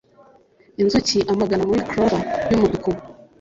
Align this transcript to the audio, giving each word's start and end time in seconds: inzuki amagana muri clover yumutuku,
inzuki 0.81 1.17
amagana 1.31 1.63
muri 1.69 1.81
clover 1.89 2.23
yumutuku, 2.51 2.89